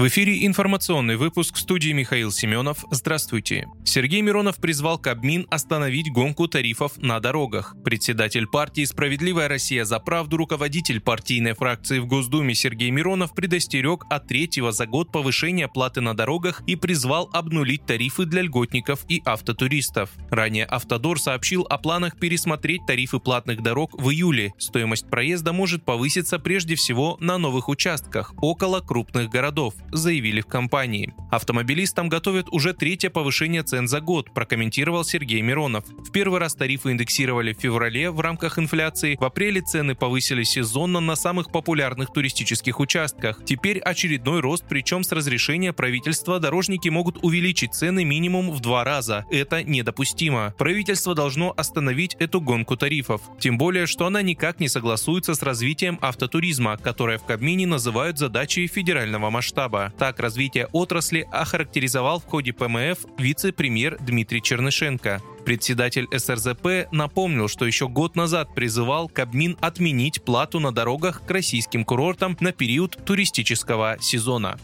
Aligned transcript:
В 0.00 0.06
эфире 0.08 0.46
информационный 0.46 1.16
выпуск 1.16 1.58
студии 1.58 1.92
Михаил 1.92 2.32
Семенов. 2.32 2.86
Здравствуйте. 2.90 3.66
Сергей 3.84 4.22
Миронов 4.22 4.56
призвал 4.56 4.98
Кабмин 4.98 5.46
остановить 5.50 6.10
гонку 6.10 6.48
тарифов 6.48 6.96
на 6.96 7.20
дорогах. 7.20 7.76
Председатель 7.84 8.46
партии 8.46 8.86
«Справедливая 8.86 9.46
Россия 9.46 9.84
за 9.84 9.98
правду», 9.98 10.38
руководитель 10.38 11.02
партийной 11.02 11.52
фракции 11.52 11.98
в 11.98 12.06
Госдуме 12.06 12.54
Сергей 12.54 12.90
Миронов 12.90 13.34
предостерег 13.34 14.06
от 14.08 14.26
третьего 14.26 14.72
за 14.72 14.86
год 14.86 15.12
повышения 15.12 15.68
платы 15.68 16.00
на 16.00 16.14
дорогах 16.14 16.62
и 16.66 16.76
призвал 16.76 17.28
обнулить 17.34 17.84
тарифы 17.84 18.24
для 18.24 18.40
льготников 18.40 19.04
и 19.06 19.20
автотуристов. 19.26 20.12
Ранее 20.30 20.64
«Автодор» 20.64 21.20
сообщил 21.20 21.66
о 21.68 21.76
планах 21.76 22.18
пересмотреть 22.18 22.86
тарифы 22.86 23.18
платных 23.18 23.62
дорог 23.62 23.92
в 24.00 24.08
июле. 24.08 24.54
Стоимость 24.56 25.10
проезда 25.10 25.52
может 25.52 25.84
повыситься 25.84 26.38
прежде 26.38 26.74
всего 26.74 27.18
на 27.20 27.36
новых 27.36 27.68
участках, 27.68 28.32
около 28.40 28.80
крупных 28.80 29.28
городов 29.28 29.74
заявили 29.92 30.40
в 30.40 30.46
компании. 30.46 31.14
Автомобилистам 31.30 32.08
готовят 32.08 32.48
уже 32.50 32.74
третье 32.74 33.10
повышение 33.10 33.62
цен 33.62 33.88
за 33.88 34.00
год, 34.00 34.32
прокомментировал 34.32 35.04
Сергей 35.04 35.40
Миронов. 35.42 35.84
В 35.88 36.10
первый 36.10 36.40
раз 36.40 36.54
тарифы 36.54 36.90
индексировали 36.92 37.52
в 37.52 37.60
феврале 37.60 38.10
в 38.10 38.20
рамках 38.20 38.58
инфляции, 38.58 39.16
в 39.20 39.24
апреле 39.24 39.60
цены 39.60 39.94
повысили 39.94 40.42
сезонно 40.42 41.00
на 41.00 41.16
самых 41.16 41.50
популярных 41.52 42.12
туристических 42.12 42.80
участках. 42.80 43.44
Теперь 43.44 43.78
очередной 43.78 44.40
рост, 44.40 44.64
причем 44.68 45.04
с 45.04 45.12
разрешения 45.12 45.72
правительства 45.72 46.40
дорожники 46.40 46.88
могут 46.88 47.18
увеличить 47.22 47.74
цены 47.74 48.04
минимум 48.04 48.50
в 48.50 48.60
два 48.60 48.84
раза. 48.84 49.24
Это 49.30 49.62
недопустимо. 49.62 50.54
Правительство 50.58 51.14
должно 51.14 51.52
остановить 51.56 52.16
эту 52.18 52.40
гонку 52.40 52.76
тарифов. 52.76 53.22
Тем 53.38 53.58
более, 53.58 53.86
что 53.86 54.06
она 54.06 54.22
никак 54.22 54.60
не 54.60 54.68
согласуется 54.68 55.34
с 55.34 55.42
развитием 55.42 55.98
автотуризма, 56.00 56.76
которое 56.76 57.18
в 57.18 57.24
Кабмине 57.24 57.66
называют 57.66 58.18
задачей 58.18 58.66
федерального 58.66 59.30
масштаба. 59.30 59.79
Кирова. 59.80 59.92
Так 59.98 60.20
развитие 60.20 60.66
отрасли 60.72 61.26
охарактеризовал 61.30 62.20
в 62.20 62.24
ходе 62.24 62.52
ПМФ 62.52 62.98
вице-премьер 63.18 63.98
Дмитрий 64.00 64.42
Чернышенко. 64.42 65.20
Председатель 65.44 66.06
СРЗП 66.16 66.92
напомнил, 66.92 67.48
что 67.48 67.66
еще 67.66 67.88
год 67.88 68.14
назад 68.16 68.54
призывал 68.54 69.08
Кабмин 69.08 69.56
отменить 69.60 70.22
плату 70.22 70.60
на 70.60 70.72
дорогах 70.72 71.22
к 71.26 71.30
российским 71.30 71.84
курортам 71.84 72.36
на 72.40 72.52
период 72.52 72.98
туристического 73.04 73.96
сезона. 74.00 74.58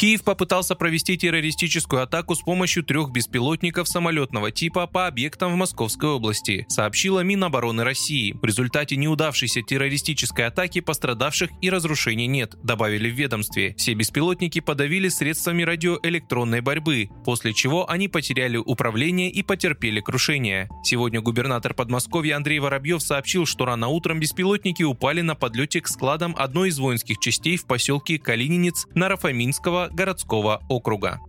Киев 0.00 0.24
попытался 0.24 0.76
провести 0.76 1.18
террористическую 1.18 2.02
атаку 2.02 2.34
с 2.34 2.40
помощью 2.40 2.82
трех 2.82 3.10
беспилотников 3.10 3.86
самолетного 3.86 4.50
типа 4.50 4.86
по 4.86 5.06
объектам 5.06 5.52
в 5.52 5.56
Московской 5.56 6.08
области, 6.08 6.64
сообщила 6.70 7.20
Минобороны 7.20 7.84
России. 7.84 8.34
В 8.40 8.42
результате 8.42 8.96
неудавшейся 8.96 9.60
террористической 9.60 10.46
атаки 10.46 10.80
пострадавших 10.80 11.50
и 11.60 11.68
разрушений 11.68 12.28
нет, 12.28 12.54
добавили 12.62 13.10
в 13.10 13.14
ведомстве. 13.14 13.74
Все 13.76 13.92
беспилотники 13.92 14.60
подавили 14.60 15.10
средствами 15.10 15.64
радиоэлектронной 15.64 16.62
борьбы, 16.62 17.10
после 17.26 17.52
чего 17.52 17.86
они 17.90 18.08
потеряли 18.08 18.56
управление 18.56 19.30
и 19.30 19.42
потерпели 19.42 20.00
крушение. 20.00 20.70
Сегодня 20.82 21.20
губернатор 21.20 21.74
Подмосковья 21.74 22.36
Андрей 22.36 22.58
Воробьев 22.58 23.02
сообщил, 23.02 23.44
что 23.44 23.66
рано 23.66 23.88
утром 23.88 24.18
беспилотники 24.18 24.82
упали 24.82 25.20
на 25.20 25.34
подлете 25.34 25.82
к 25.82 25.88
складам 25.88 26.34
одной 26.38 26.70
из 26.70 26.78
воинских 26.78 27.18
частей 27.18 27.58
в 27.58 27.66
поселке 27.66 28.18
Калининец 28.18 28.86
Нарафаминского 28.94 29.89
городского 29.90 30.62
округа. 30.68 31.20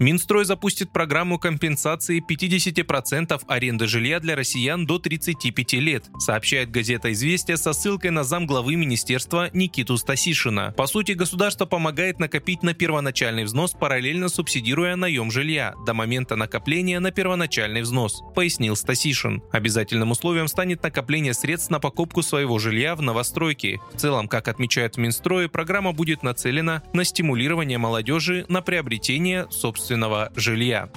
Минстрой 0.00 0.44
запустит 0.44 0.90
программу 0.90 1.38
компенсации 1.38 2.20
50% 2.20 3.40
аренды 3.46 3.86
жилья 3.86 4.18
для 4.18 4.34
россиян 4.34 4.86
до 4.86 4.98
35 4.98 5.72
лет, 5.74 6.10
сообщает 6.18 6.70
газета 6.70 7.12
«Известия» 7.12 7.56
со 7.56 7.72
ссылкой 7.72 8.10
на 8.10 8.24
замглавы 8.24 8.74
министерства 8.74 9.50
Никиту 9.52 9.96
Стасишина. 9.96 10.72
По 10.72 10.86
сути, 10.86 11.12
государство 11.12 11.64
помогает 11.64 12.18
накопить 12.18 12.62
на 12.62 12.74
первоначальный 12.74 13.44
взнос, 13.44 13.72
параллельно 13.72 14.28
субсидируя 14.28 14.96
наем 14.96 15.30
жилья 15.30 15.74
до 15.86 15.94
момента 15.94 16.34
накопления 16.34 16.98
на 16.98 17.12
первоначальный 17.12 17.82
взнос, 17.82 18.20
пояснил 18.34 18.74
Стасишин. 18.74 19.42
Обязательным 19.52 20.10
условием 20.10 20.48
станет 20.48 20.82
накопление 20.82 21.34
средств 21.34 21.70
на 21.70 21.78
покупку 21.78 22.22
своего 22.22 22.58
жилья 22.58 22.96
в 22.96 23.02
новостройке. 23.02 23.80
В 23.92 23.98
целом, 23.98 24.26
как 24.26 24.48
отмечают 24.48 24.96
в 24.96 24.98
Минстрое, 24.98 25.48
программа 25.48 25.92
будет 25.92 26.22
нацелена 26.24 26.82
на 26.92 27.04
стимулирование 27.04 27.78
молодежи 27.78 28.44
на 28.48 28.60
приобретение 28.60 29.46
собственного 29.50 29.83
собственного 29.84 30.32
жилья. 30.34 30.88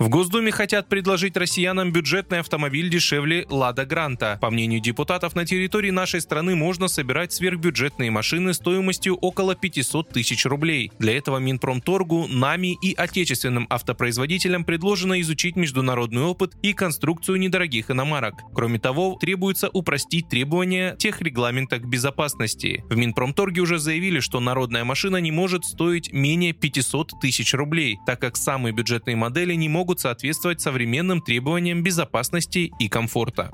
В 0.00 0.08
Госдуме 0.08 0.50
хотят 0.50 0.88
предложить 0.88 1.36
россиянам 1.36 1.92
бюджетный 1.92 2.40
автомобиль 2.40 2.88
дешевле 2.88 3.44
«Лада 3.50 3.84
Гранта». 3.84 4.38
По 4.40 4.48
мнению 4.48 4.80
депутатов, 4.80 5.34
на 5.34 5.44
территории 5.44 5.90
нашей 5.90 6.22
страны 6.22 6.56
можно 6.56 6.88
собирать 6.88 7.34
сверхбюджетные 7.34 8.10
машины 8.10 8.54
стоимостью 8.54 9.16
около 9.16 9.54
500 9.54 10.08
тысяч 10.08 10.46
рублей. 10.46 10.90
Для 10.98 11.18
этого 11.18 11.36
Минпромторгу, 11.36 12.28
НАМИ 12.28 12.78
и 12.80 12.94
отечественным 12.94 13.66
автопроизводителям 13.68 14.64
предложено 14.64 15.20
изучить 15.20 15.56
международный 15.56 16.22
опыт 16.22 16.54
и 16.62 16.72
конструкцию 16.72 17.36
недорогих 17.36 17.90
иномарок. 17.90 18.36
Кроме 18.54 18.78
того, 18.78 19.18
требуется 19.20 19.68
упростить 19.68 20.30
требования 20.30 20.96
тех 20.96 21.20
регламента 21.20 21.76
к 21.76 21.86
безопасности. 21.86 22.82
В 22.88 22.96
Минпромторге 22.96 23.60
уже 23.60 23.78
заявили, 23.78 24.20
что 24.20 24.40
народная 24.40 24.84
машина 24.84 25.18
не 25.18 25.30
может 25.30 25.66
стоить 25.66 26.10
менее 26.10 26.54
500 26.54 27.20
тысяч 27.20 27.52
рублей, 27.52 27.98
так 28.06 28.18
как 28.18 28.38
самые 28.38 28.72
бюджетные 28.72 29.16
модели 29.16 29.52
не 29.52 29.68
могут 29.68 29.89
могут 29.90 29.98
соответствовать 29.98 30.60
современным 30.60 31.20
требованиям 31.20 31.82
безопасности 31.82 32.70
и 32.78 32.88
комфорта. 32.88 33.50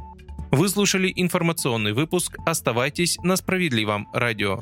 Вы 0.51 0.69
слушали 0.69 1.11
информационный 1.17 1.95
выпуск. 1.95 2.37
Оставайтесь 2.45 3.17
на 3.23 3.37
справедливом 3.37 4.07
радио. 4.13 4.61